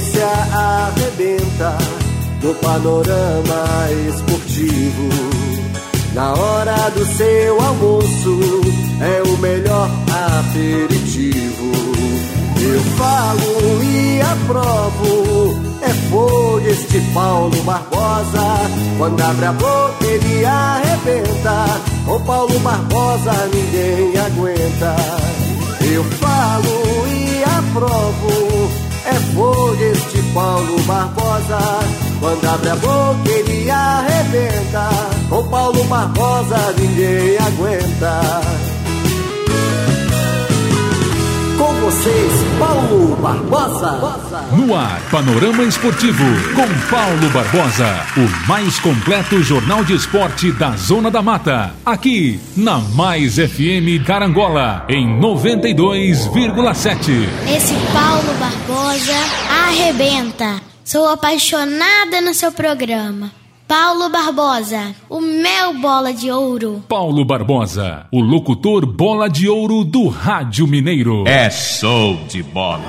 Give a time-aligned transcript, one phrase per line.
[0.00, 1.76] audiência arrebenta
[2.42, 5.08] no panorama esportivo.
[6.14, 8.40] Na hora do seu almoço
[9.00, 9.90] é o melhor
[10.38, 11.70] aperitivo.
[12.60, 18.58] Eu falo e aprovo, é fogo este Paulo Barbosa.
[18.96, 24.96] Quando abre a boca ele arrebenta, com Paulo Barbosa ninguém aguenta.
[25.80, 28.70] Eu falo e aprovo,
[29.10, 31.58] é fogo este Paulo Barbosa.
[32.20, 34.88] Quando abre a boca ele arrebenta,
[35.28, 38.79] com Paulo Barbosa ninguém aguenta.
[42.00, 43.90] Vocês, Paulo Barbosa.
[44.56, 48.06] No ar, Panorama Esportivo, com Paulo Barbosa.
[48.16, 51.74] O mais completo jornal de esporte da Zona da Mata.
[51.84, 57.28] Aqui, na Mais FM Carangola, em 92,7.
[57.54, 59.18] Esse Paulo Barbosa
[59.68, 60.58] arrebenta.
[60.82, 63.30] Sou apaixonada no seu programa.
[63.70, 66.82] Paulo Barbosa, o meu bola de ouro.
[66.88, 71.22] Paulo Barbosa, o locutor bola de ouro do Rádio Mineiro.
[71.24, 72.82] É show de bola.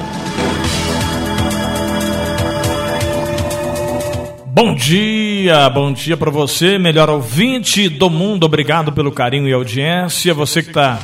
[4.47, 8.47] Bom dia, bom dia para você, melhor ouvinte do mundo.
[8.47, 10.33] Obrigado pelo carinho e audiência.
[10.33, 10.97] Você que está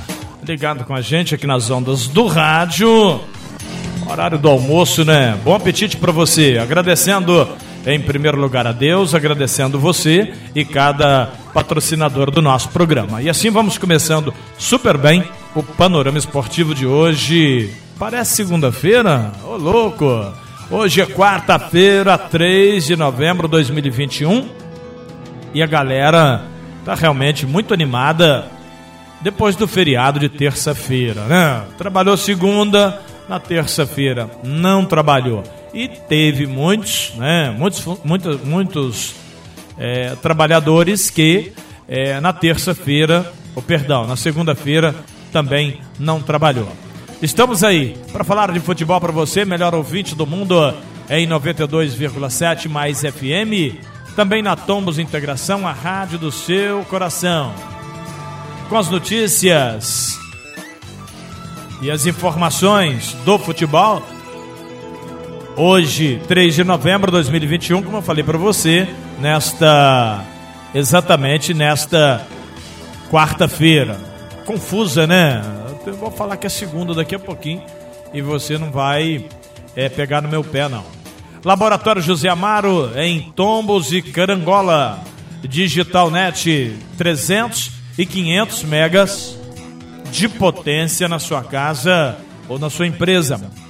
[0.43, 3.21] ligado com a gente aqui nas ondas do rádio.
[4.09, 5.37] Horário do almoço, né?
[5.43, 6.57] Bom apetite para você.
[6.57, 7.47] Agradecendo
[7.93, 13.21] em primeiro lugar a Deus, agradecendo você e cada patrocinador do nosso programa.
[13.21, 15.23] E assim vamos começando super bem
[15.55, 17.73] o panorama esportivo de hoje.
[17.97, 19.31] Parece segunda-feira?
[19.43, 20.33] Ô louco!
[20.69, 24.49] Hoje é quarta-feira, 3 de novembro de 2021.
[25.53, 26.43] E a galera
[26.83, 28.45] tá realmente muito animada
[29.21, 31.63] depois do feriado de terça-feira, né?
[31.77, 35.43] Trabalhou segunda, na terça-feira não trabalhou.
[35.73, 37.51] E teve muitos, né?
[37.51, 39.15] Muitos, muitos, muitos
[39.77, 41.53] é, trabalhadores que
[41.87, 44.95] é, na terça-feira, ou perdão, na segunda-feira
[45.31, 46.69] também não trabalhou.
[47.21, 50.73] Estamos aí para falar de futebol para você, melhor ouvinte do mundo
[51.09, 53.81] em 92,7 mais FM,
[54.15, 57.53] também na Tombos Integração, a rádio do seu coração.
[58.69, 60.17] Com as notícias
[61.81, 64.01] e as informações do futebol.
[65.59, 68.87] Hoje, 3 de novembro de 2021, como eu falei para você,
[69.19, 70.23] nesta
[70.71, 72.27] exatamente nesta
[73.09, 73.99] quarta-feira.
[74.45, 75.41] Confusa, né?
[75.83, 77.63] Eu vou falar que é segunda daqui a pouquinho
[78.13, 79.25] e você não vai
[79.75, 80.85] é, pegar no meu pé, não.
[81.43, 85.03] Laboratório José Amaro em Tombos e Carangola.
[85.41, 89.39] Digital Net 300 e 500 megas
[90.11, 92.15] de potência na sua casa
[92.47, 93.66] ou na sua empresa.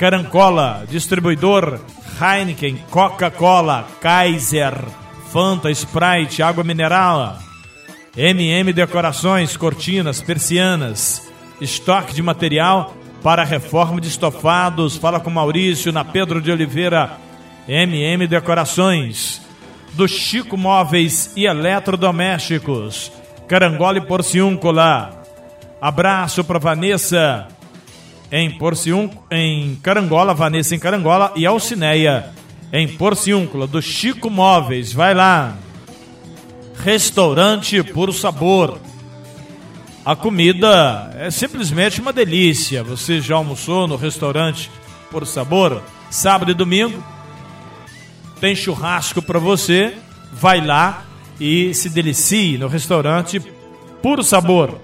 [0.00, 1.78] Carancola, distribuidor
[2.18, 4.72] Heineken, Coca-Cola, Kaiser,
[5.30, 7.36] Fanta, Sprite, água mineral.
[8.16, 11.30] MM Decorações, cortinas, persianas,
[11.60, 14.96] estoque de material para reforma de estofados.
[14.96, 17.18] Fala com Maurício na Pedro de Oliveira.
[17.68, 19.42] MM Decorações.
[19.92, 23.12] Do Chico Móveis e Eletrodomésticos.
[23.46, 25.22] Carangola e Porciúncula.
[25.78, 27.59] Abraço para Vanessa
[28.30, 32.30] em Porciúncula, em Carangola, Vanessa em Carangola e Alcineia
[32.72, 34.92] em Porciúncula, do Chico Móveis.
[34.92, 35.56] Vai lá.
[36.82, 38.78] Restaurante Puro Sabor.
[40.04, 42.82] A comida é simplesmente uma delícia.
[42.82, 44.70] Você já almoçou no restaurante
[45.10, 45.82] Puro Sabor?
[46.10, 47.02] Sábado e domingo
[48.40, 49.94] tem churrasco para você.
[50.32, 51.04] Vai lá
[51.38, 53.40] e se delicie no restaurante
[54.02, 54.80] Puro Sabor.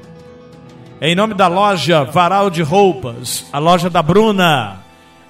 [0.98, 4.78] Em nome da loja Varal de Roupas, a loja da Bruna,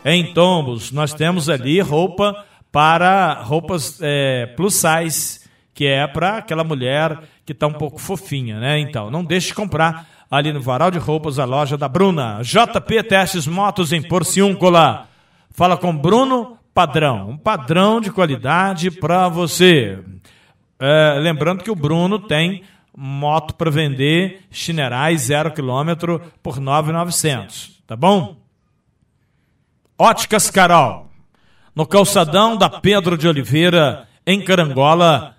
[0.04, 5.40] em Tombos, nós temos ali roupa para roupas é, plus size,
[5.74, 8.78] que é para aquela mulher que está um pouco fofinha, né?
[8.78, 12.40] Então, não deixe de comprar ali no Varal de Roupas, a loja da Bruna.
[12.42, 15.08] JP Testes Motos em Porciúncula.
[15.50, 19.98] Fala com Bruno Padrão, um padrão de qualidade para você.
[20.78, 22.62] É, lembrando que o Bruno tem
[22.96, 28.36] moto para vender, chinerais, zero quilômetro por 9,900, tá bom?
[29.98, 31.10] Óticas Carol,
[31.74, 35.36] no calçadão da Pedro de Oliveira, em Carangola,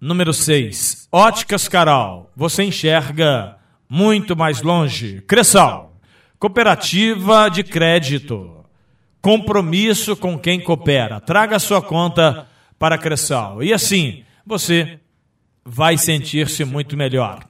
[0.00, 1.08] número 6.
[1.10, 3.56] Óticas Carol, você enxerga
[3.88, 5.20] muito mais longe.
[5.22, 5.96] Cressal,
[6.38, 8.64] cooperativa de crédito.
[9.20, 11.20] Compromisso com quem coopera.
[11.20, 12.46] Traga sua conta
[12.78, 13.62] para Cressal.
[13.62, 14.98] E assim, você
[15.64, 17.44] vai sentir-se muito melhor.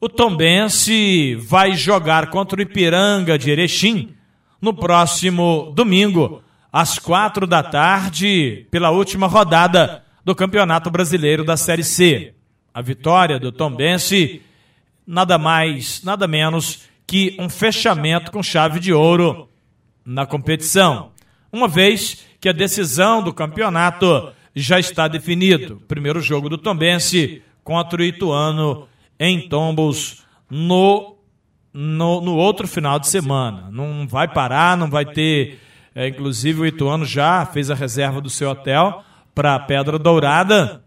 [0.00, 4.14] O Tombense vai jogar contra o Ipiranga de Erechim
[4.60, 6.42] no próximo domingo,
[6.72, 12.34] às quatro da tarde, pela última rodada do Campeonato Brasileiro da Série C.
[12.72, 14.42] A vitória do Tombense,
[15.06, 19.48] nada mais, nada menos que um fechamento com chave de ouro
[20.04, 21.10] na competição.
[21.50, 25.82] Uma vez que a decisão do campeonato já está definido.
[25.86, 28.88] Primeiro jogo do Tombense contra o Ituano
[29.18, 31.16] em Tombos no,
[31.72, 33.68] no, no outro final de semana.
[33.70, 35.60] Não vai parar, não vai ter.
[35.94, 39.02] É, inclusive o Ituano já fez a reserva do seu hotel
[39.34, 40.82] para a Pedra Dourada.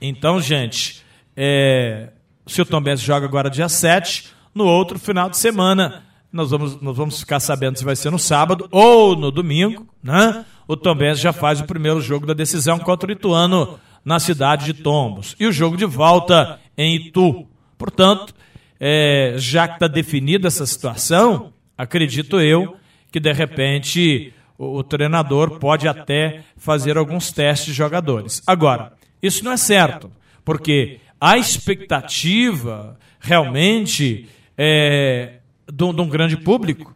[0.00, 1.02] Então, gente,
[1.36, 2.10] é,
[2.46, 6.80] se o Tom Benz joga agora dia 7, no outro final de semana, nós vamos,
[6.80, 10.44] nós vamos ficar sabendo se vai ser no sábado ou no domingo, né?
[10.70, 14.66] O Tom Benz já faz o primeiro jogo da decisão contra o Ituano na cidade
[14.66, 15.34] de Tombos.
[15.40, 17.44] E o jogo de volta em Itu.
[17.76, 18.32] Portanto,
[18.78, 22.76] é, já que está definida essa situação, acredito eu
[23.10, 28.40] que de repente o, o treinador pode até fazer alguns testes de jogadores.
[28.46, 30.08] Agora, isso não é certo,
[30.44, 36.94] porque a expectativa realmente é, de um grande público.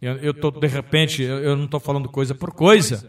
[0.00, 3.08] Eu, eu tô, de repente, eu, eu não estou falando coisa por coisa.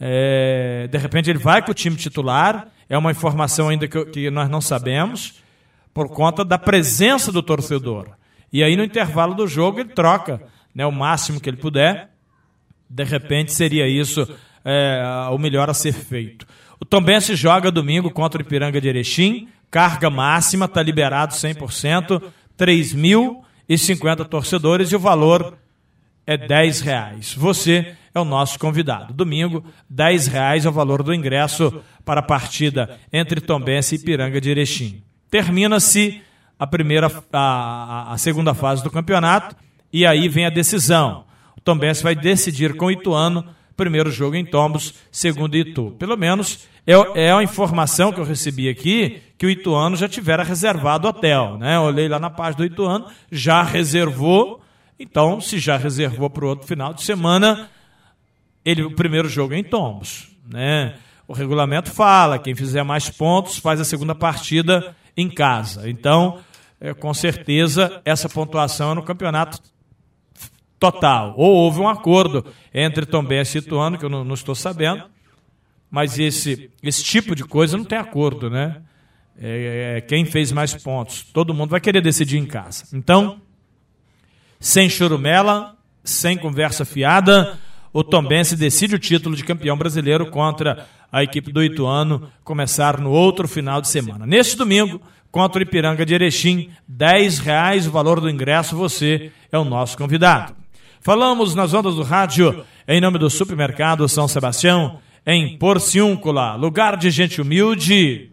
[0.00, 4.30] É, de repente ele vai com o time titular, é uma informação ainda que, que
[4.30, 5.42] nós não sabemos,
[5.92, 8.10] por conta da presença do torcedor.
[8.52, 10.40] E aí no intervalo do jogo ele troca
[10.74, 12.10] né, o máximo que ele puder
[12.88, 14.26] de repente seria isso
[14.64, 16.46] é, o melhor a ser feito.
[16.80, 22.22] O Tombense joga domingo contra o Ipiranga de Erechim, carga máxima, está liberado 100%,
[22.56, 25.58] 3.050 torcedores e o valor
[26.28, 27.34] é 10 reais.
[27.34, 29.14] Você é o nosso convidado.
[29.14, 34.38] Domingo, 10 reais é o valor do ingresso para a partida entre Tombense e Ipiranga
[34.38, 35.02] de Erechim.
[35.30, 36.20] Termina-se
[36.58, 39.56] a primeira, a, a segunda fase do campeonato
[39.90, 41.24] e aí vem a decisão.
[41.64, 45.96] Tombense vai decidir com o Ituano, primeiro jogo em Tombos, segundo Itu.
[45.98, 46.92] Pelo menos é,
[47.28, 51.56] é a informação que eu recebi aqui, que o Ituano já tivera reservado hotel.
[51.56, 51.76] Né?
[51.76, 54.60] Eu olhei lá na página do Ituano, já reservou.
[54.98, 57.70] Então, se já reservou para o outro final de semana,
[58.64, 60.28] ele, o primeiro jogo é em Tombos.
[60.46, 60.96] Né?
[61.26, 65.88] O regulamento fala, quem fizer mais pontos faz a segunda partida em casa.
[65.88, 66.40] Então,
[66.80, 69.60] é, com certeza, essa pontuação é no campeonato
[70.78, 71.34] total.
[71.36, 75.04] Ou houve um acordo entre Tombense e Ituano, que eu não, não, estou sabendo,
[75.90, 78.82] mas esse, esse tipo de coisa não tem acordo, né?
[79.40, 81.22] É, é, quem fez mais pontos.
[81.22, 82.84] Todo mundo vai querer decidir em casa.
[82.92, 83.40] Então,
[84.60, 87.58] sem churumela, sem conversa fiada,
[87.92, 93.10] o Tombense decide o título de campeão brasileiro contra a equipe do Ituano, começar no
[93.10, 94.26] outro final de semana.
[94.26, 95.00] Neste domingo,
[95.30, 99.96] contra o Ipiranga de Erechim, 10 reais o valor do ingresso, você é o nosso
[99.96, 100.54] convidado.
[101.00, 107.10] Falamos nas ondas do rádio em nome do supermercado São Sebastião, em Porciúncula, lugar de
[107.10, 108.30] gente humilde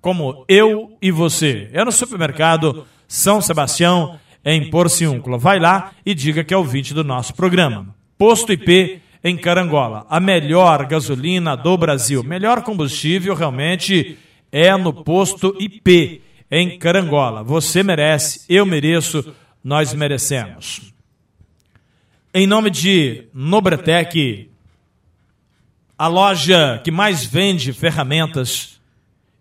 [0.00, 1.68] como eu e você.
[1.72, 5.38] É no supermercado São Sebastião, em Porciúncula.
[5.38, 7.94] Vai lá e diga que é ouvinte do nosso programa.
[8.16, 12.22] Posto IP em Carangola, a melhor gasolina do Brasil.
[12.22, 14.16] Melhor combustível realmente
[14.50, 17.42] é no Posto IP em Carangola.
[17.42, 20.92] Você merece, eu mereço, nós merecemos.
[22.32, 24.50] Em nome de Nobretec,
[25.96, 28.78] a loja que mais vende ferramentas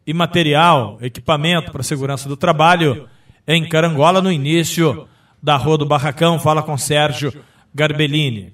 [0.05, 3.07] e material, equipamento para segurança do trabalho,
[3.47, 5.07] em Carangola, no início
[5.41, 6.39] da Rua do Barracão.
[6.39, 7.33] Fala com Sérgio
[7.73, 8.53] Garbellini.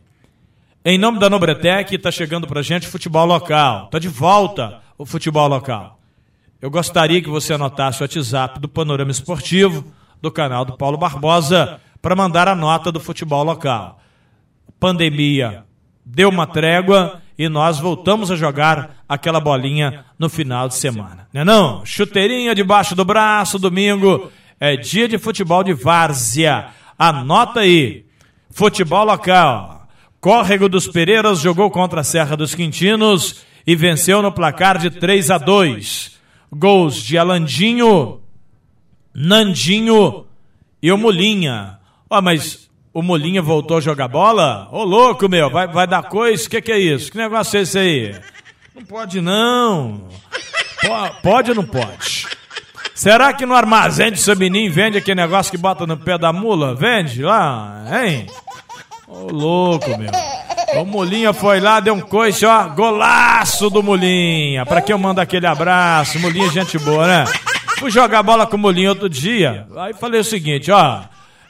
[0.85, 3.85] Em nome da Nobretec, está chegando para gente futebol local.
[3.85, 5.99] Está de volta o futebol local.
[6.61, 9.85] Eu gostaria que você anotasse o WhatsApp do Panorama Esportivo,
[10.21, 13.99] do canal do Paulo Barbosa, para mandar a nota do futebol local
[14.83, 15.63] pandemia
[16.05, 21.25] deu uma trégua e nós voltamos a jogar aquela bolinha no final de semana.
[21.31, 21.85] Não é não?
[21.85, 24.29] Chuteirinha debaixo do braço, domingo
[24.59, 26.67] é dia de futebol de várzea.
[26.97, 28.05] Anota aí.
[28.49, 29.87] Futebol local.
[30.19, 35.31] Córrego dos Pereiras jogou contra a Serra dos Quintinos e venceu no placar de 3
[35.31, 36.19] a 2.
[36.51, 38.21] Gols de Alandinho,
[39.13, 40.25] Nandinho
[40.81, 41.79] e o Molinha.
[42.09, 44.69] Ó, oh, mas o Molinha voltou a jogar bola?
[44.71, 46.45] Ô louco, meu, vai, vai dar coisa?
[46.45, 47.11] O que, que é isso?
[47.11, 48.15] Que negócio é esse aí?
[48.75, 50.07] Não pode, não.
[51.21, 52.22] Pode ou não pode?
[53.03, 56.73] Será que no armazém de Sabinim vende aquele negócio que bota no pé da mula?
[56.73, 58.27] Vende lá, hein?
[59.05, 60.09] Ô louco, meu.
[60.81, 62.69] O Molinha foi lá, deu um coice, ó.
[62.69, 64.65] Golaço do Molinha.
[64.65, 66.17] Pra que eu mando aquele abraço?
[66.17, 67.25] Molinha, gente boa, né?
[67.77, 69.67] Fui jogar bola com o Molinha outro dia.
[69.75, 71.01] Aí falei o seguinte, ó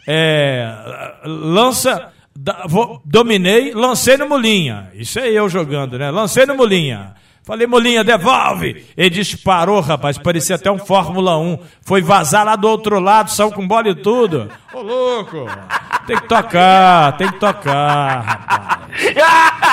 [0.08, 0.76] é,
[1.24, 4.90] lança Da, vou, dominei, lancei no Mulinha.
[4.96, 6.10] Isso é eu jogando, né?
[6.10, 7.14] Lancei no Mulinha.
[7.44, 8.86] Falei, Mulinha, devolve!
[8.96, 11.60] Ele disparou, rapaz, parecia até um Fórmula 1.
[11.82, 14.50] Foi vazar lá do outro lado, saiu com bola e tudo.
[14.74, 15.46] Ô, louco!
[16.08, 18.84] Tem que tocar, tem que tocar, rapaz.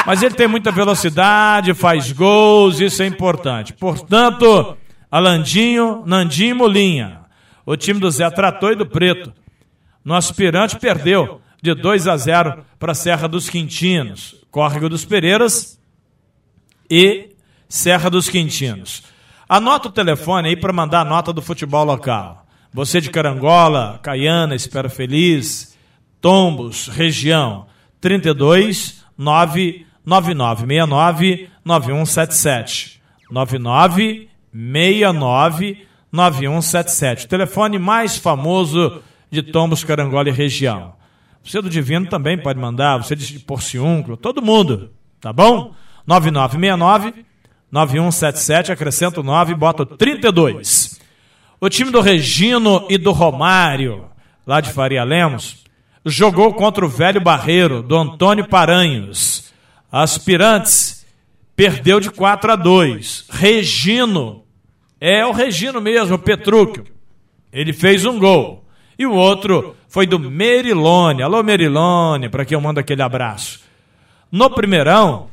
[0.05, 3.73] Mas ele tem muita velocidade, faz gols, isso é importante.
[3.73, 4.77] Portanto,
[5.11, 7.21] Alandinho, Nandinho e Mulinha.
[7.65, 9.33] O time do Zé tratou e do Preto.
[10.05, 15.79] No aspirante perdeu de 2 a 0 para a Serra dos Quintinos, Córrego dos Pereiras
[16.91, 17.30] e
[17.71, 19.03] Serra dos Quintinos.
[19.49, 22.45] Anota o telefone aí para mandar a nota do futebol local.
[22.75, 25.79] Você de Carangola, Caiana, Espero Feliz,
[26.21, 27.69] Tombos, região,
[28.01, 33.01] 32 99969 9177.
[33.31, 37.29] 9969 9177.
[37.29, 39.01] Telefone mais famoso
[39.31, 40.95] de Tombos, Carangola e região.
[41.45, 45.73] Você do Divino também pode mandar, você de Porciúnculo, todo mundo, tá bom?
[46.05, 47.30] 9969
[47.71, 51.01] 9177, acrescenta o 9 e bota o 32.
[51.61, 54.07] O time do Regino e do Romário,
[54.47, 55.65] lá de Faria Lemos,
[56.05, 59.53] jogou contra o velho Barreiro, do Antônio Paranhos.
[59.93, 61.07] Aspirantes
[61.55, 63.27] perdeu de 4 a 2.
[63.31, 64.45] Regino,
[65.01, 66.87] é o Regino mesmo, o Petrúquio.
[67.53, 68.65] Ele fez um gol.
[68.99, 71.23] E o outro foi do Merilone.
[71.23, 73.61] Alô, Merilone, para quem eu mando aquele abraço.
[74.31, 75.29] No primeirão,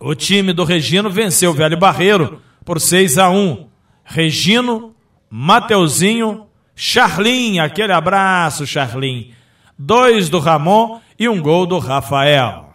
[0.00, 3.68] o time do Regino venceu o Velho Barreiro por 6 a 1.
[4.02, 4.94] Regino,
[5.28, 9.32] Mateuzinho, Charlin, aquele abraço, Charlin.
[9.78, 12.72] Dois do Ramon e um gol do Rafael.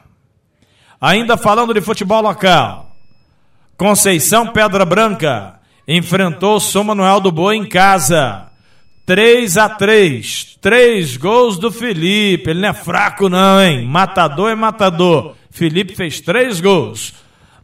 [1.01, 2.95] Ainda falando de futebol local.
[3.75, 8.51] Conceição Pedra Branca enfrentou São Manuel do Boa em casa.
[9.05, 12.49] 3 a 3 Três gols do Felipe.
[12.49, 13.85] Ele não é fraco, não, hein?
[13.85, 15.35] Matador é matador.
[15.55, 17.13] Felipe fez três gols.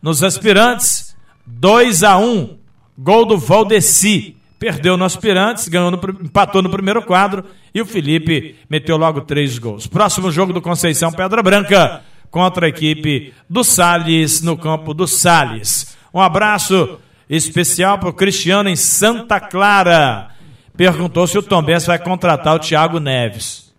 [0.02, 1.14] Nos aspirantes,
[1.46, 2.58] 2 a 1
[2.98, 4.38] Gol do Valdeci.
[4.58, 7.44] Perdeu no aspirantes, ganhou no, empatou no primeiro quadro
[7.76, 9.88] e o Felipe meteu logo três gols.
[9.88, 15.98] Próximo jogo do Conceição Pedra Branca contra a equipe do Sales no campo do Sales.
[16.14, 16.98] Um abraço
[17.30, 20.30] especial para o Cristiano em Santa Clara.
[20.78, 23.74] Perguntou se o Tom Benz vai contratar o Thiago Neves.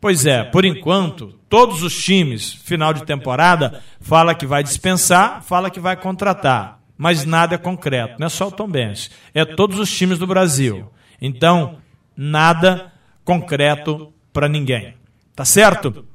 [0.00, 5.70] Pois é, por enquanto, todos os times, final de temporada, fala que vai dispensar, fala
[5.70, 6.80] que vai contratar.
[6.96, 10.26] Mas nada é concreto, não é só o Tom Benz, é todos os times do
[10.26, 10.90] Brasil.
[11.20, 11.76] Então,
[12.16, 12.92] nada
[13.24, 14.94] concreto para ninguém.
[15.34, 16.06] Tá certo?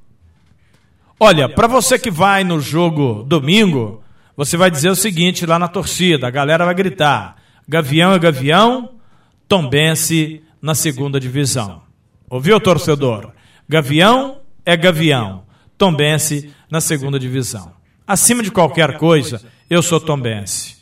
[1.20, 4.04] Olha, para você que vai no jogo domingo,
[4.36, 7.36] você vai dizer o seguinte lá na torcida, a galera vai gritar:
[7.68, 8.96] Gavião é Gavião,
[9.48, 11.84] Tombense na segunda divisão.
[12.28, 13.34] Ouviu, torcedor?
[13.70, 15.44] Gavião é Gavião.
[15.78, 17.74] Tombense na segunda divisão.
[18.06, 20.78] Acima de qualquer coisa, eu sou Tombense.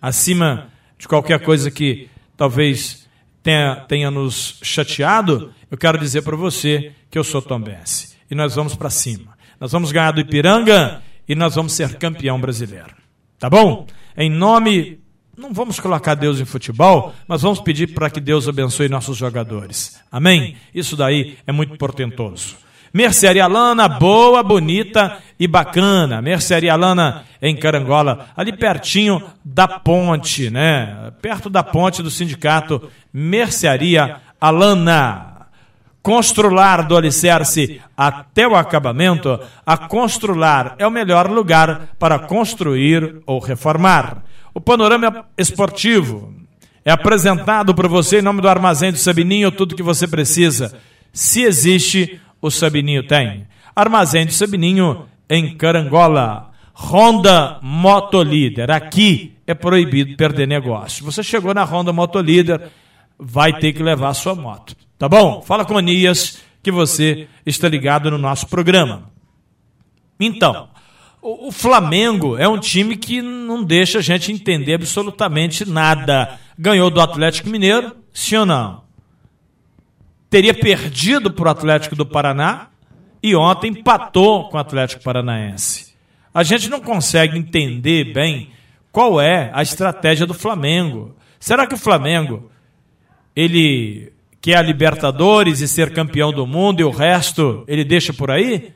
[0.00, 0.68] Acima
[0.98, 3.06] de qualquer coisa que talvez
[3.42, 8.16] tenha, tenha nos chateado, eu quero dizer para você que eu sou Tombense.
[8.30, 9.36] E nós vamos para cima.
[9.60, 12.94] Nós vamos ganhar do Ipiranga e nós vamos ser campeão brasileiro.
[13.38, 13.86] Tá bom?
[14.16, 15.00] Em nome
[15.36, 20.00] não vamos colocar Deus em futebol, mas vamos pedir para que Deus abençoe nossos jogadores.
[20.10, 20.56] Amém?
[20.74, 22.56] Isso daí é muito portentoso.
[22.96, 26.22] Mercearia Lana, boa, bonita e bacana.
[26.22, 31.12] Mercearia Lana em Carangola, ali pertinho da ponte, né?
[31.20, 35.48] Perto da ponte do sindicato Mercearia Alana.
[36.02, 43.40] Constrular do alicerce até o acabamento, a Constrular é o melhor lugar para construir ou
[43.40, 44.22] reformar.
[44.54, 46.32] O panorama esportivo
[46.82, 50.78] é apresentado para você em nome do Armazém do Sabininho, tudo que você precisa.
[51.12, 53.46] Se existe, o Sabininho tem.
[53.74, 56.52] Armazém do Sabininho em Carangola.
[56.74, 58.70] Honda Motolíder.
[58.70, 61.04] Aqui é proibido perder negócio.
[61.04, 62.68] Você chegou na Honda Motolíder,
[63.18, 64.76] vai ter que levar a sua moto.
[64.98, 65.42] Tá bom?
[65.42, 69.10] Fala com a Nias que você está ligado no nosso programa.
[70.20, 70.68] Então,
[71.22, 76.38] o, Flamengo é um time que não deixa a gente entender absolutamente nada.
[76.58, 78.85] Ganhou do Atlético Mineiro, sim ou não?
[80.28, 82.68] Teria perdido para o Atlético do Paraná
[83.22, 85.94] e ontem empatou com o Atlético Paranaense.
[86.34, 88.50] A gente não consegue entender bem
[88.92, 91.14] qual é a estratégia do Flamengo.
[91.38, 92.50] Será que o Flamengo
[93.34, 98.30] ele quer a Libertadores e ser campeão do mundo e o resto ele deixa por
[98.30, 98.72] aí?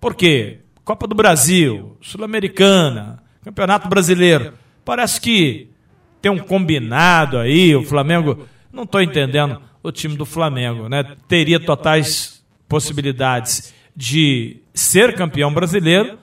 [0.00, 0.60] Por quê?
[0.84, 4.54] Copa do Brasil, Sul-Americana, Campeonato Brasileiro.
[4.84, 5.68] Parece que
[6.20, 8.46] tem um combinado aí, o Flamengo.
[8.72, 11.16] Não estou entendendo o time do Flamengo, né?
[11.26, 16.18] Teria totais possibilidades de ser campeão brasileiro,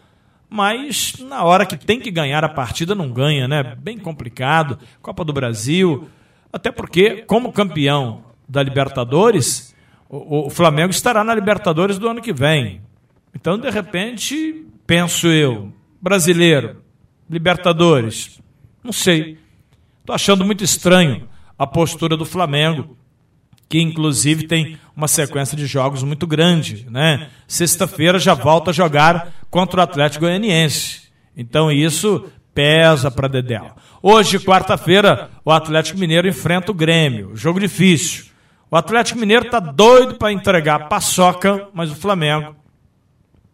[0.50, 3.76] mas na hora que tem que ganhar a partida não ganha, né?
[3.78, 4.80] Bem complicado.
[5.02, 6.08] Copa do Brasil,
[6.52, 9.76] até porque como campeão da Libertadores,
[10.10, 12.82] o, o Flamengo estará na Libertadores do ano que vem.
[13.36, 16.82] Então, de repente, penso eu, brasileiro,
[17.30, 18.42] Libertadores,
[18.84, 19.38] não sei.
[20.00, 21.28] Estou achando muito estranho
[21.60, 22.98] a postura do Flamengo,
[23.70, 27.30] que inclusive tem uma sequência de jogos muito grande, né?
[27.48, 31.04] Sexta-feira já volta a jogar contra o Atlético Goianiense.
[31.36, 33.76] Então isso pesa para Dedéu.
[34.02, 37.36] Hoje, quarta-feira, o Atlético Mineiro enfrenta o Grêmio.
[37.36, 38.26] Jogo difícil.
[38.70, 42.56] O Atlético Mineiro está doido para entregar a paçoca, mas o Flamengo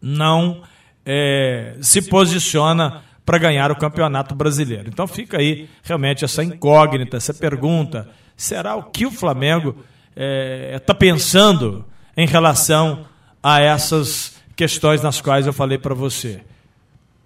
[0.00, 0.62] não
[1.04, 4.88] é, se posiciona para ganhar o Campeonato Brasileiro.
[4.88, 9.76] Então fica aí realmente essa incógnita, essa pergunta: será o que o Flamengo
[10.14, 11.84] está é, tá pensando
[12.16, 13.04] em relação
[13.42, 16.40] a essas questões nas quais eu falei para você?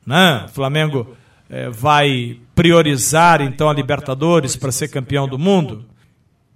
[0.07, 0.47] Né?
[0.47, 1.15] O Flamengo
[1.51, 5.85] é, vai priorizar então a Libertadores para ser campeão do mundo?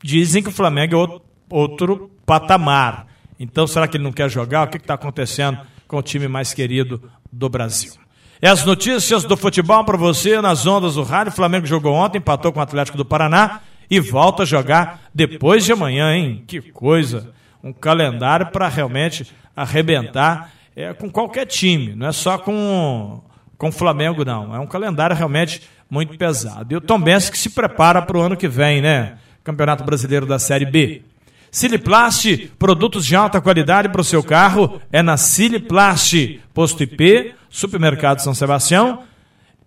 [0.02, 1.20] Dizem que o Flamengo é
[1.54, 3.06] outro patamar.
[3.38, 4.66] Então, será que ele não quer jogar?
[4.66, 7.92] O que está acontecendo com o time mais querido do Brasil?
[8.40, 11.32] É as notícias do futebol para você nas ondas do rádio.
[11.32, 13.60] O Flamengo jogou ontem, empatou com o Atlético do Paraná
[13.92, 16.42] e volta a jogar depois de amanhã, hein?
[16.46, 17.30] Que coisa!
[17.62, 23.20] Um calendário para realmente arrebentar é, com qualquer time, não é só com,
[23.58, 24.56] com o Flamengo, não.
[24.56, 26.72] É um calendário realmente muito pesado.
[26.72, 29.18] E o Tom Benz que se prepara para o ano que vem, né?
[29.44, 31.02] Campeonato Brasileiro da Série B.
[31.50, 38.20] Siliplast, produtos de alta qualidade para o seu carro, é na Siliplast, posto IP, supermercado
[38.20, 39.02] São Sebastião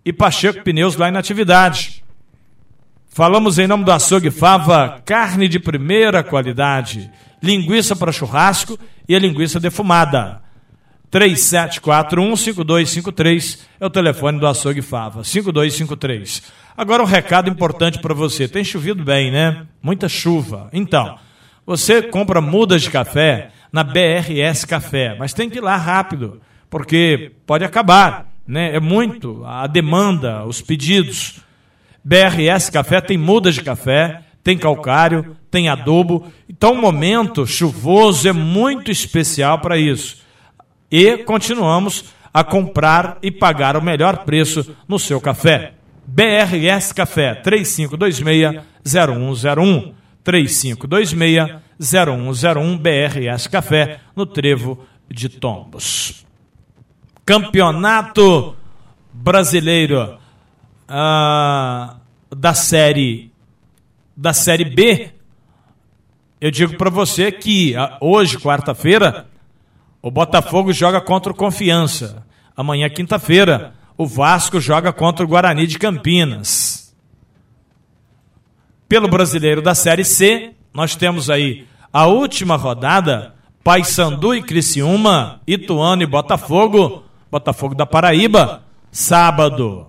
[0.04, 2.04] e Pacheco Pneus lá em atividade.
[3.16, 7.10] Falamos em nome do açougue Fava, carne de primeira qualidade,
[7.42, 10.42] linguiça para churrasco e a linguiça defumada.
[11.10, 16.42] 3741-5253 é o telefone do açougue Fava, 5253.
[16.76, 18.46] Agora um recado importante para você.
[18.46, 19.66] Tem chovido bem, né?
[19.82, 20.68] Muita chuva.
[20.70, 21.18] Então,
[21.64, 27.32] você compra mudas de café na BRS Café, mas tem que ir lá rápido, porque
[27.46, 28.76] pode acabar, né?
[28.76, 31.45] É muito a demanda, os pedidos.
[32.06, 36.30] BRS Café tem mudas de café, tem calcário, tem adobo.
[36.48, 40.18] Então, o momento chuvoso é muito especial para isso.
[40.88, 45.72] E continuamos a comprar e pagar o melhor preço no seu café.
[46.06, 49.92] BRS Café 3526 0101.
[50.24, 56.24] 3526-0101 BRS Café, no Trevo de Tombos.
[57.24, 58.54] Campeonato
[59.12, 60.18] Brasileiro
[60.88, 61.96] ah,
[62.30, 63.30] da série
[64.16, 65.10] da série B.
[66.40, 69.26] Eu digo para você que ah, hoje, quarta-feira,
[70.00, 72.24] o Botafogo joga contra o Confiança.
[72.56, 76.94] Amanhã, quinta-feira, o Vasco joga contra o Guarani de Campinas.
[78.88, 86.02] Pelo brasileiro da Série C, nós temos aí a última rodada: Paysandu e Criciúma, Ituano
[86.02, 89.88] e Botafogo, Botafogo da Paraíba, sábado.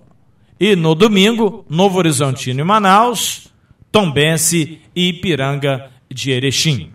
[0.59, 3.47] E no domingo, Novo Horizontino e Manaus,
[3.91, 6.91] Tombense e Ipiranga de Erechim.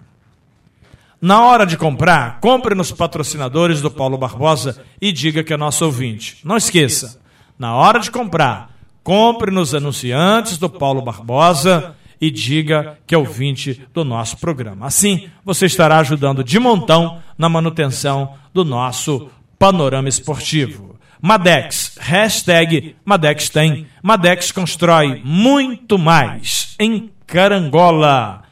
[1.21, 5.85] Na hora de comprar, compre nos patrocinadores do Paulo Barbosa e diga que é nosso
[5.85, 6.39] ouvinte.
[6.45, 7.21] Não esqueça,
[7.57, 13.83] na hora de comprar, compre nos anunciantes do Paulo Barbosa e diga que é ouvinte
[13.95, 14.87] do nosso programa.
[14.87, 20.97] Assim, você estará ajudando de montão na manutenção do nosso panorama esportivo.
[21.25, 23.87] Madex, hashtag Madex tem.
[24.03, 28.43] Madex constrói muito mais em Carangola.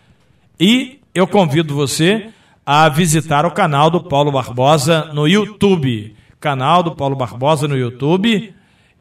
[0.59, 2.29] E eu convido você
[2.65, 6.15] a visitar o canal do Paulo Barbosa no YouTube.
[6.39, 8.55] Canal do Paulo Barbosa no YouTube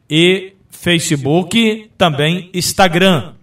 [0.10, 3.34] e Facebook, também Instagram.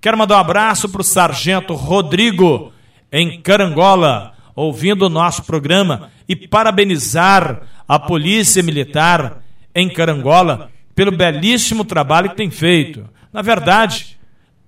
[0.00, 2.72] Quero mandar um abraço para o Sargento Rodrigo,
[3.10, 9.43] em Carangola, ouvindo o nosso programa, e parabenizar a Polícia Militar
[9.74, 13.08] em Carangola pelo belíssimo trabalho que tem feito.
[13.32, 14.18] Na verdade,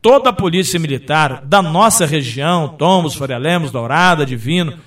[0.03, 4.79] toda a Polícia Militar da nossa região, Tomos, Faria Lemos, Dourada, Divino,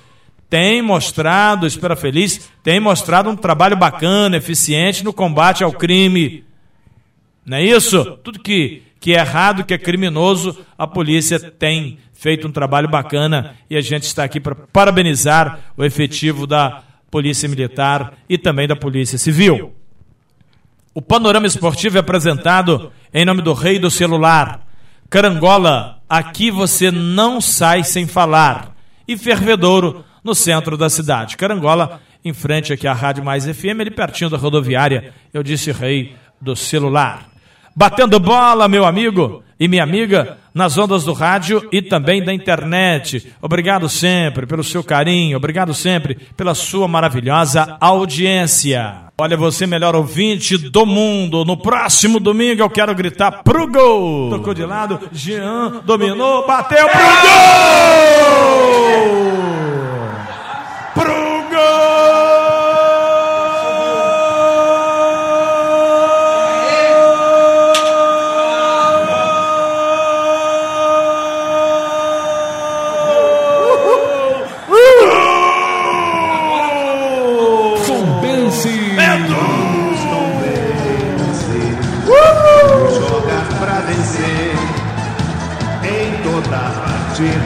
[0.48, 6.44] tem mostrado, Espera Feliz, tem mostrado um trabalho bacana, eficiente no combate ao crime
[7.44, 8.18] não é isso?
[8.22, 13.56] Tudo que, que é errado, que é criminoso, a polícia tem feito um trabalho bacana
[13.68, 18.76] e a gente está aqui para parabenizar o efetivo da Polícia Militar e também da
[18.76, 19.74] Polícia Civil.
[20.92, 24.66] O panorama esportivo é apresentado em nome do Rei do Celular.
[25.08, 28.74] Carangola, aqui você não sai sem falar.
[29.06, 31.36] E Fervedouro, no centro da cidade.
[31.36, 35.14] Carangola em frente aqui à Rádio Mais FM, ali pertinho da rodoviária.
[35.32, 37.28] Eu disse rei do celular.
[37.74, 43.32] Batendo bola, meu amigo e minha amiga, nas ondas do rádio e também da internet.
[43.40, 49.09] Obrigado sempre pelo seu carinho, obrigado sempre pela sua maravilhosa audiência.
[49.20, 51.44] Olha, você melhor ouvinte do mundo.
[51.44, 54.30] No próximo domingo eu quero gritar pro gol.
[54.30, 57.00] Tocou de lado, Jean dominou, bateu pro
[59.28, 59.39] gol!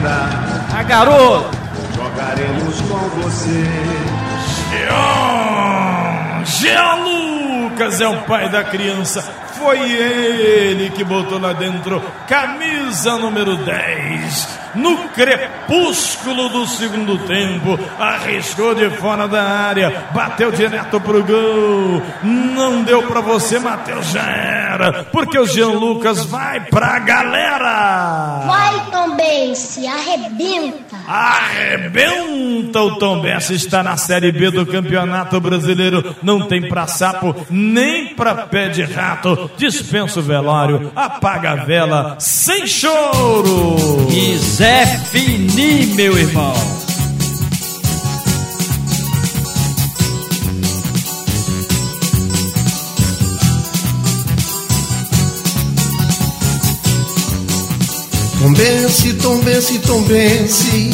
[0.07, 1.57] A garoto!
[1.95, 3.65] Jogaremos com você.
[4.71, 9.23] Jean, Jean Lucas é o pai da criança.
[9.65, 18.75] Foi ele que botou lá dentro camisa número 10 no crepúsculo do segundo tempo, arriscou
[18.75, 22.01] de fora da área, bateu direto pro gol.
[22.21, 28.43] Não deu para você, Matheus, já era, porque o Jean Lucas vai pra galera.
[28.45, 30.95] Vai, Tom Bense, arrebenta.
[31.07, 36.15] Arrebenta o Tom Bense, está na Série B do Campeonato Brasileiro.
[36.21, 39.49] Não tem pra sapo, nem pra pé de rato.
[39.57, 43.75] Dispensa o velório, apaga a vela, sem choro.
[44.09, 46.53] Isso Zé Fini, meu irmão.
[58.39, 60.89] Tombense, tombense, tombense,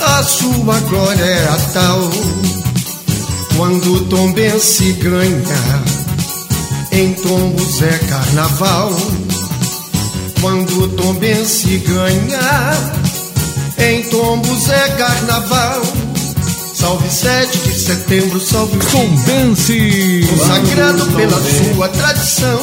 [0.00, 2.00] a sua glória é a tal.
[3.58, 6.03] Quando tombense ganha,
[6.94, 8.92] em tombos é carnaval
[10.44, 12.74] quando Tombense ganha,
[13.78, 15.80] em Tombos é carnaval.
[16.74, 22.60] Salve 7 de setembro, salve Tombense, consagrado pela sua tradição.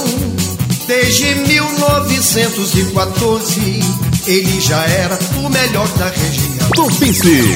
[0.85, 3.79] Desde 1914,
[4.27, 6.69] ele já era o melhor da região.
[6.75, 7.55] Tombense,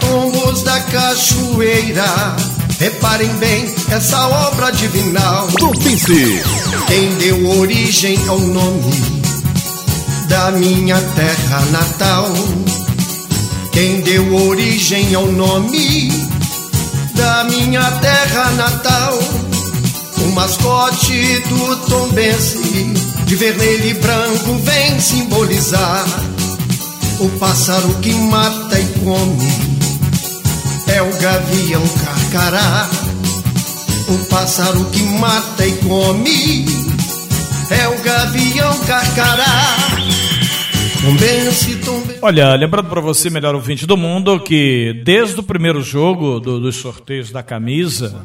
[0.00, 2.36] Tombos da Cachoeira.
[2.82, 5.46] Reparem bem essa obra divinal.
[5.56, 6.42] Tombense,
[6.88, 8.92] quem deu origem ao nome
[10.26, 12.28] da minha terra natal.
[13.70, 16.08] Quem deu origem ao nome
[17.14, 19.16] da minha terra natal.
[20.18, 22.92] O mascote do Tombense,
[23.26, 26.04] de vermelho e branco, vem simbolizar
[27.20, 29.72] o pássaro que mata e come.
[30.88, 31.82] É o gavião
[32.32, 32.88] carcará.
[34.08, 36.64] O pássaro que mata e come
[37.70, 39.44] é o gavião carcará.
[42.22, 46.76] Olha, lembrando para você, melhor ouvinte do mundo, que desde o primeiro jogo do, dos
[46.76, 48.24] sorteios da camisa,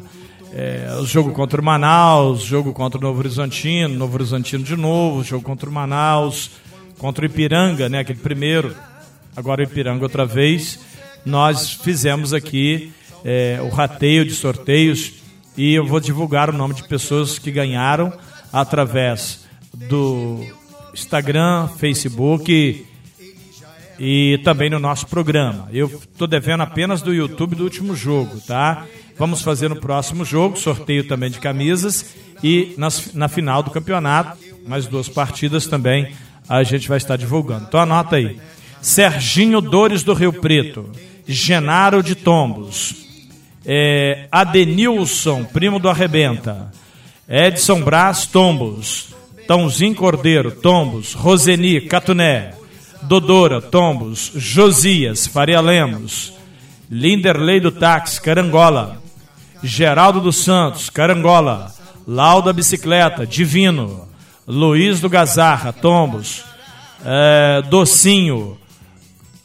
[0.54, 5.22] é, o jogo contra o Manaus, jogo contra o Novo Horizontino, Novo Horizontino de novo,
[5.22, 6.52] jogo contra o Manaus,
[6.98, 8.74] contra o Ipiranga, né, aquele primeiro,
[9.36, 10.80] agora o Ipiranga outra vez,
[11.26, 12.94] nós fizemos aqui
[13.28, 15.16] é, o rateio de sorteios
[15.58, 18.14] e eu vou divulgar o nome de pessoas que ganharam
[18.54, 20.46] através do
[20.94, 22.86] Instagram, Facebook
[24.00, 25.68] e também no nosso programa.
[25.74, 28.86] Eu estou devendo apenas do YouTube do último jogo, tá?
[29.18, 34.38] Vamos fazer no próximo jogo, sorteio também de camisas e nas, na final do campeonato,
[34.66, 36.14] mais duas partidas também
[36.48, 37.66] a gente vai estar divulgando.
[37.68, 38.40] Então anota aí.
[38.82, 40.90] Serginho Dores do Rio Preto,
[41.28, 43.07] Genaro de Tombos,
[43.68, 46.72] é, Adenilson, primo do Arrebenta,
[47.28, 49.14] Edson Brás Tombos,
[49.46, 52.54] Tãozinho Cordeiro, Tombos, Roseni, Catuné,
[53.02, 56.34] Dodora, Tombos, Josias, Faria Lemos,
[56.90, 59.02] Linderley do Táxi, Carangola,
[59.62, 61.74] Geraldo dos Santos, Carangola,
[62.08, 64.08] Lauda Bicicleta, Divino,
[64.48, 66.46] Luiz do Gazarra, Tombos,
[67.04, 68.58] é, Docinho,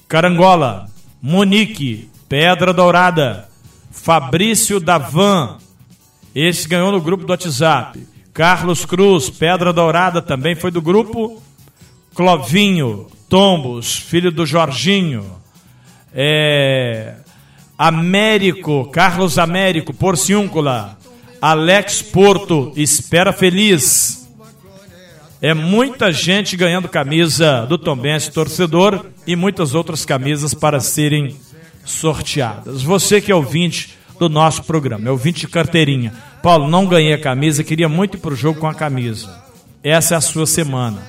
[0.07, 0.87] Carangola,
[1.21, 3.52] Monique, Pedra Dourada,
[3.93, 5.59] Fabrício Davan,
[6.35, 8.05] esse ganhou no grupo do WhatsApp.
[8.33, 11.41] Carlos Cruz, Pedra Dourada, também foi do grupo.
[12.15, 15.37] Clovinho, Tombos, filho do Jorginho.
[16.13, 17.17] É...
[17.77, 20.99] Américo, Carlos Américo, Porciúncula.
[21.41, 24.27] Alex Porto, Espera Feliz.
[25.41, 31.37] É muita gente ganhando camisa do Tombense Torcedor e muitas outras camisas para serem
[31.85, 32.83] sorteadas.
[32.83, 35.09] Você que é ouvinte do nosso programa.
[35.09, 36.13] É o 20 de carteirinha.
[36.43, 39.43] Paulo, não ganhei a camisa, queria muito ir pro jogo com a camisa.
[39.83, 41.03] Essa é a sua semana.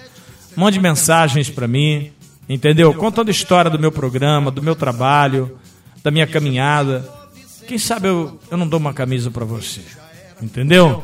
[0.55, 2.11] Mande mensagens para mim,
[2.49, 2.93] entendeu?
[2.93, 5.57] Contando a história do meu programa, do meu trabalho,
[6.03, 7.07] da minha caminhada.
[7.67, 9.81] Quem sabe eu, eu não dou uma camisa para você,
[10.41, 11.03] entendeu?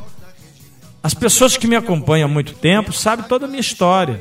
[1.02, 4.20] As pessoas que me acompanham há muito tempo sabem toda a minha história.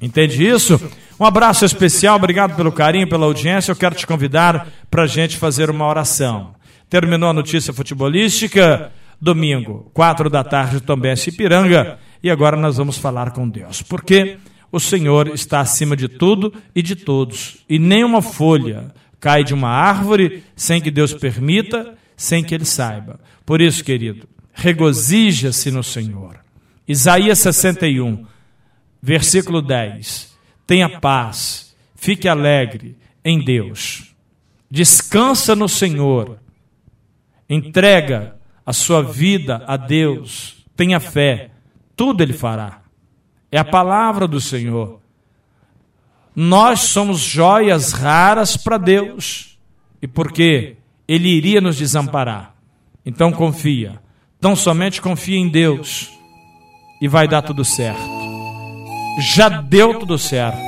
[0.00, 0.80] Entende isso?
[1.18, 3.70] Um abraço especial, obrigado pelo carinho, pela audiência.
[3.70, 6.54] Eu quero te convidar para a gente fazer uma oração.
[6.88, 13.30] Terminou a notícia futebolística, domingo, quatro da tarde, também Ipiranga, e agora nós vamos falar
[13.30, 13.82] com Deus.
[13.82, 14.38] Porque
[14.70, 19.68] o Senhor está acima de tudo e de todos, e nenhuma folha cai de uma
[19.68, 23.20] árvore sem que Deus permita, sem que ele saiba.
[23.46, 26.40] Por isso, querido, regozija-se no Senhor.
[26.88, 28.26] Isaías 61,
[29.00, 30.31] versículo 10
[30.72, 34.14] tenha paz, fique alegre em Deus.
[34.70, 36.38] Descansa no Senhor.
[37.46, 40.64] Entrega a sua vida a Deus.
[40.74, 41.50] Tenha fé.
[41.94, 42.80] Tudo Ele fará.
[43.50, 44.98] É a palavra do Senhor.
[46.34, 49.58] Nós somos joias raras para Deus.
[50.00, 52.54] E porque Ele iria nos desamparar.
[53.04, 54.00] Então confia.
[54.40, 56.10] Tão somente confia em Deus.
[56.98, 58.21] E vai dar tudo certo
[59.18, 60.58] já deu tudo certo.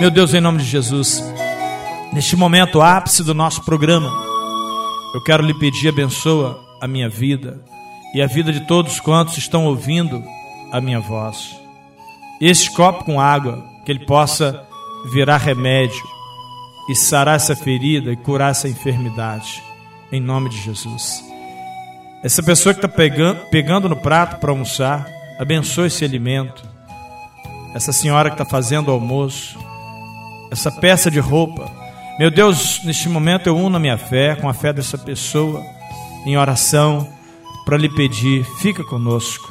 [0.00, 1.22] Meu Deus, em nome de Jesus,
[2.12, 4.10] neste momento ápice do nosso programa,
[5.14, 7.62] eu quero lhe pedir, abençoa a minha vida
[8.14, 10.22] e a vida de todos quantos estão ouvindo
[10.72, 11.54] a minha voz.
[12.40, 14.66] Este copo com água, que ele possa
[15.12, 16.02] virar remédio
[16.88, 19.62] e sarar essa ferida e curar essa enfermidade,
[20.10, 21.22] em nome de Jesus.
[22.24, 25.06] Essa pessoa que está pegando, pegando no prato para almoçar,
[25.38, 26.69] abençoe esse alimento
[27.74, 29.58] essa senhora que está fazendo o almoço,
[30.50, 31.70] essa peça de roupa.
[32.18, 35.64] Meu Deus, neste momento eu uno a minha fé com a fé dessa pessoa
[36.26, 37.08] em oração
[37.64, 39.48] para lhe pedir, fica conosco.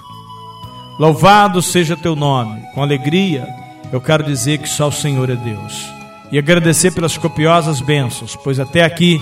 [0.99, 3.47] Louvado seja teu nome, com alegria
[3.91, 5.99] eu quero dizer que só o Senhor é Deus
[6.31, 9.19] e agradecer pelas copiosas bênçãos, pois até aqui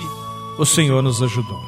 [0.58, 1.62] o Senhor nos ajudou.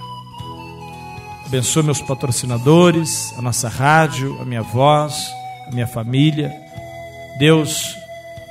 [1.46, 5.14] Abençoe meus patrocinadores, a nossa rádio, a minha voz,
[5.66, 6.69] a minha família
[7.40, 7.96] Deus,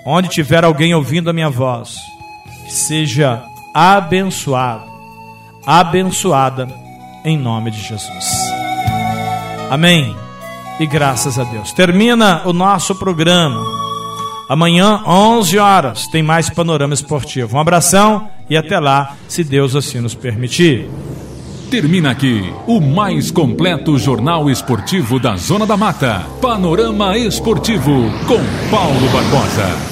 [0.04, 1.96] onde tiver alguém ouvindo a minha voz,
[2.66, 4.90] que seja abençoado,
[5.64, 6.68] abençoada
[7.24, 8.26] em nome de Jesus.
[9.70, 10.16] Amém.
[10.80, 11.72] E graças a Deus.
[11.72, 13.64] Termina o nosso programa.
[14.50, 17.58] Amanhã, 11 horas, tem mais panorama esportivo.
[17.58, 20.90] Um abração e até lá, se Deus assim nos permitir.
[21.70, 26.26] Termina aqui o mais completo jornal esportivo da Zona da Mata.
[26.42, 28.40] Panorama Esportivo com
[28.72, 29.90] Paulo Barbosa.